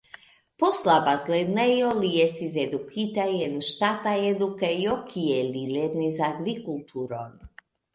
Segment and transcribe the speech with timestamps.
[0.61, 7.43] Post la bazlernejo li estis edukita en ŝtata edukejo, kie li lernis agrikulturon.